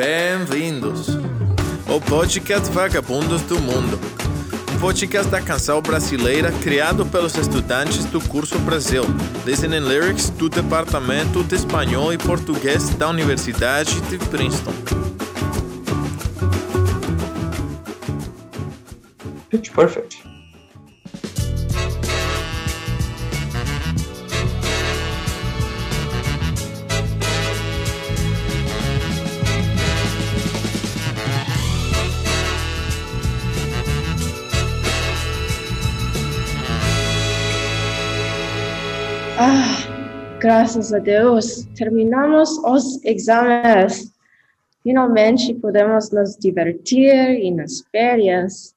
Bem-vindos 0.00 1.08
ao 1.86 2.00
podcast 2.00 2.70
Vagabundos 2.70 3.42
do 3.42 3.60
Mundo, 3.60 4.00
um 4.74 4.80
podcast 4.80 5.30
da 5.30 5.42
canção 5.42 5.82
brasileira 5.82 6.50
criado 6.62 7.04
pelos 7.04 7.34
estudantes 7.36 8.06
do 8.06 8.18
curso 8.18 8.58
Brasil, 8.60 9.02
Listening 9.44 9.80
Lyrics 9.80 10.30
do 10.30 10.48
Departamento 10.48 11.44
de 11.44 11.54
Espanhol 11.54 12.14
e 12.14 12.16
Português 12.16 12.88
da 12.94 13.10
Universidade 13.10 14.00
de 14.08 14.16
Princeton. 14.16 14.72
Pitch 19.50 19.70
perfect. 19.70 20.09
Ah, 39.42 40.36
graças 40.38 40.92
a 40.92 40.98
Deus, 40.98 41.66
terminamos 41.74 42.58
os 42.58 43.02
exames. 43.06 44.12
Finalmente 44.82 45.54
podemos 45.54 46.10
nos 46.10 46.36
divertir 46.36 47.40
e 47.42 47.50
nas 47.50 47.82
férias. 47.90 48.74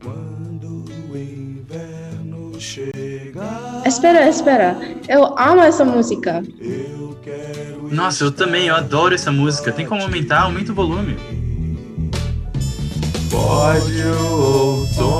Quando 0.00 0.84
o 1.10 1.16
inverno 1.18 2.60
chegar, 2.60 3.82
Espera, 3.84 4.28
espera. 4.28 4.76
Eu 5.08 5.36
amo 5.36 5.62
essa 5.62 5.84
música. 5.84 6.40
eu 6.60 7.18
quero 7.24 7.92
Nossa, 7.92 8.22
eu 8.22 8.30
também, 8.30 8.68
eu 8.68 8.76
adoro 8.76 9.16
essa 9.16 9.32
música. 9.32 9.72
Tem 9.72 9.84
como 9.84 10.00
aumentar? 10.00 10.42
Aumenta 10.42 10.70
o 10.70 10.76
volume. 10.76 11.16
Pode 13.28 14.00
o 14.00 14.78
outono 14.78 15.11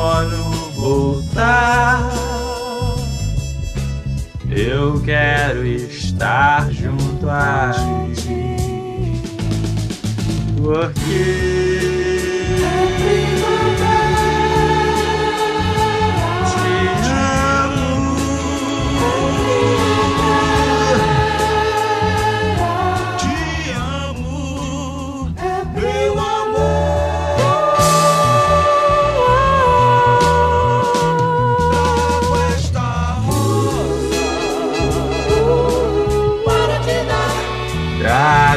estar 6.22 6.70
junto 6.72 7.28
a 7.28 7.72
ti. 8.14 9.20
Porque 10.62 11.61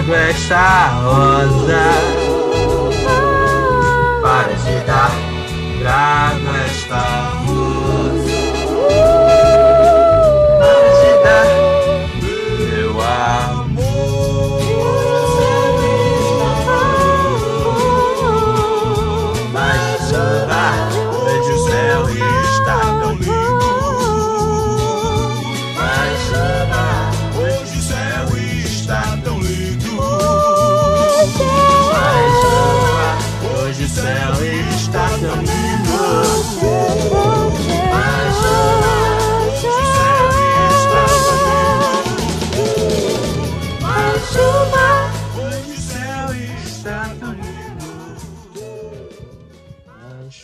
Trago 0.05 0.13
esta 0.13 1.01
rosa 1.01 2.24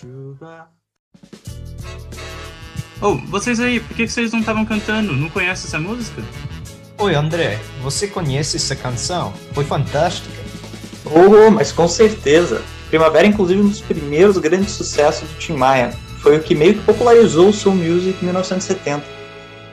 chuva. 0.02 0.68
Oh, 3.02 3.16
vocês 3.30 3.60
aí, 3.60 3.80
por 3.80 3.96
que 3.96 4.08
vocês 4.08 4.32
não 4.32 4.40
estavam 4.40 4.66
cantando? 4.66 5.14
Não 5.14 5.30
conhecem 5.30 5.68
essa 5.68 5.80
música? 5.80 6.24
Oi, 6.98 7.14
André, 7.14 7.60
você 7.84 8.08
conhece 8.08 8.58
essa 8.58 8.76
canção? 8.76 9.32
Foi 9.54 9.64
fantástica. 9.64 10.36
Oh, 11.06 11.52
mas 11.52 11.72
com 11.72 11.88
certeza. 11.88 12.64
Primavera, 12.90 13.28
inclusive, 13.28 13.62
um 13.62 13.70
dos 13.70 13.82
primeiros 13.82 14.38
grandes 14.38 14.72
sucessos 14.72 15.30
do 15.30 15.38
Tim 15.38 15.54
Maia. 15.54 15.92
Foi 16.20 16.38
o 16.38 16.44
que 16.44 16.56
meio 16.56 16.76
que 16.76 16.86
popularizou 16.86 17.50
o 17.50 17.54
soul 17.54 17.76
music 17.76 18.18
em 18.22 18.26
1970. 18.26 19.06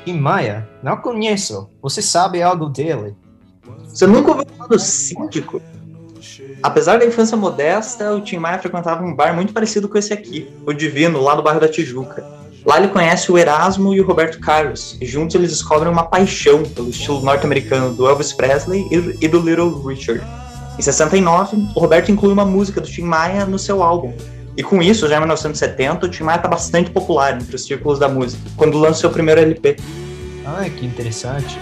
E 0.07 0.13
Maia? 0.13 0.69
Não 0.83 0.97
conheço. 0.99 1.71
Você 1.83 2.01
sabe 2.01 2.43
algo 2.43 2.67
dele? 2.67 3.15
Você 3.85 4.07
nunca 4.07 4.31
ouviu 4.31 4.47
falar 4.57 4.69
do 4.69 4.79
Síndico? 4.79 5.61
Apesar 6.63 6.99
da 6.99 7.07
infância 7.07 7.37
modesta, 7.37 8.13
o 8.13 8.21
Tim 8.21 8.39
Maia 8.39 8.59
frequentava 8.59 9.05
um 9.05 9.15
bar 9.15 9.35
muito 9.35 9.53
parecido 9.53 9.89
com 9.89 9.97
esse 9.97 10.13
aqui, 10.13 10.49
o 10.67 10.73
Divino, 10.73 11.21
lá 11.21 11.37
no 11.37 11.43
bairro 11.43 11.61
da 11.61 11.69
Tijuca. 11.69 12.25
Lá 12.67 12.79
ele 12.79 12.89
conhece 12.89 13.31
o 13.31 13.39
Erasmo 13.39 13.95
e 13.95 14.01
o 14.01 14.07
Roberto 14.07 14.41
Carlos, 14.41 14.99
e 15.01 15.07
juntos 15.07 15.37
eles 15.37 15.51
descobrem 15.51 15.91
uma 15.91 16.05
paixão 16.05 16.65
pelo 16.65 16.91
estilo 16.91 17.21
norte-americano 17.21 17.95
do 17.95 18.09
Elvis 18.09 18.33
Presley 18.33 18.87
e 18.91 19.29
do 19.29 19.41
Little 19.41 19.83
Richard. 19.87 20.23
Em 20.79 20.83
69, 20.83 21.57
o 21.75 21.81
Roberto 21.81 22.11
inclui 22.11 22.33
uma 22.33 22.45
música 22.45 22.81
do 22.81 22.89
Tim 22.89 23.03
Maia 23.03 23.47
no 23.47 23.59
seu 23.59 23.83
álbum. 23.83 24.13
E 24.57 24.63
com 24.63 24.83
isso, 24.83 25.09
já 25.09 25.17
em 25.17 25.21
1970, 25.21 26.07
o 26.07 26.09
Tim 26.09 26.25
Maia 26.25 26.37
está 26.37 26.49
bastante 26.49 26.91
popular 26.91 27.41
entre 27.41 27.55
os 27.55 27.65
círculos 27.65 28.01
da 28.01 28.09
música, 28.09 28.43
quando 28.57 28.77
lança 28.77 29.01
seu 29.01 29.11
primeiro 29.11 29.41
LP. 29.41 29.77
Ai, 30.45 30.71
que 30.71 30.85
interessante. 30.85 31.59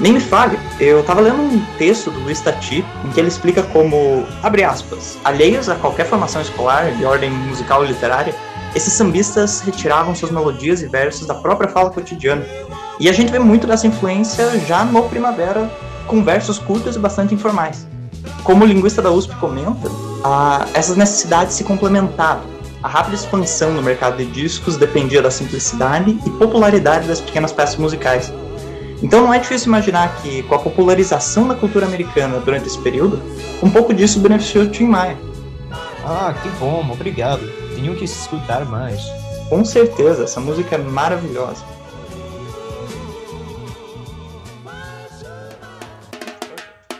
Nem 0.00 0.14
me 0.14 0.20
fale, 0.20 0.58
eu 0.80 1.02
tava 1.02 1.20
lendo 1.20 1.42
um 1.42 1.62
texto 1.76 2.10
do 2.10 2.20
Luiz 2.20 2.40
Tati 2.40 2.82
em 3.04 3.10
que 3.10 3.20
ele 3.20 3.28
explica 3.28 3.62
como, 3.62 4.26
abre 4.42 4.64
aspas, 4.64 5.18
alheios 5.22 5.68
a 5.68 5.74
qualquer 5.74 6.06
formação 6.06 6.40
escolar 6.40 6.90
de 6.92 7.04
ordem 7.04 7.30
musical 7.30 7.80
ou 7.80 7.86
literária, 7.86 8.34
esses 8.74 8.94
sambistas 8.94 9.60
retiravam 9.60 10.14
suas 10.14 10.32
melodias 10.32 10.80
e 10.80 10.86
versos 10.86 11.26
da 11.26 11.34
própria 11.34 11.68
fala 11.68 11.90
cotidiana. 11.90 12.46
E 12.98 13.10
a 13.10 13.12
gente 13.12 13.30
vê 13.30 13.38
muito 13.38 13.66
dessa 13.66 13.86
influência 13.86 14.58
já 14.60 14.84
no 14.86 15.02
Primavera, 15.02 15.70
com 16.06 16.24
versos 16.24 16.58
curtos 16.58 16.96
e 16.96 16.98
bastante 16.98 17.34
informais. 17.34 17.86
Como 18.42 18.64
o 18.64 18.66
linguista 18.66 19.02
da 19.02 19.10
USP 19.10 19.34
comenta, 19.36 19.90
essas 20.72 20.96
necessidades 20.96 21.56
se 21.56 21.64
complementavam. 21.64 22.44
A 22.82 22.88
rápida 22.88 23.16
expansão 23.16 23.72
no 23.72 23.82
mercado 23.82 24.16
de 24.16 24.24
discos 24.24 24.78
dependia 24.78 25.20
da 25.20 25.30
simplicidade 25.30 26.18
e 26.24 26.30
popularidade 26.30 27.06
das 27.06 27.20
pequenas 27.20 27.52
peças 27.52 27.76
musicais. 27.76 28.32
Então 29.02 29.22
não 29.22 29.32
é 29.32 29.38
difícil 29.38 29.68
imaginar 29.68 30.20
que, 30.20 30.42
com 30.42 30.54
a 30.54 30.58
popularização 30.58 31.48
da 31.48 31.54
cultura 31.54 31.86
americana 31.86 32.38
durante 32.38 32.66
esse 32.66 32.78
período, 32.78 33.20
um 33.62 33.70
pouco 33.70 33.94
disso 33.94 34.20
beneficiou 34.20 34.68
Tim 34.68 34.84
Maia. 34.84 35.16
Ah, 36.04 36.34
que 36.42 36.48
bom, 36.58 36.86
obrigado. 36.90 37.46
Tenho 37.74 37.94
que 37.96 38.04
escutar 38.04 38.64
mais. 38.66 39.00
Com 39.48 39.64
certeza, 39.64 40.24
essa 40.24 40.40
música 40.40 40.76
é 40.76 40.78
maravilhosa. 40.78 41.64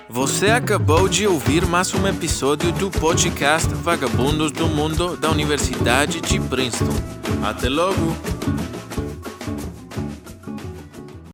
Você 0.08 0.48
acabou 0.48 1.08
de 1.08 1.26
ouvir 1.26 1.64
mais 1.66 1.94
um 1.94 2.06
episódio 2.06 2.72
do 2.72 2.90
podcast 2.90 3.72
Vagabundos 3.74 4.50
do 4.50 4.66
Mundo 4.66 5.16
da 5.16 5.30
Universidade 5.30 6.20
de 6.20 6.40
Princeton. 6.40 6.92
Até 7.42 7.68
logo! 7.68 8.29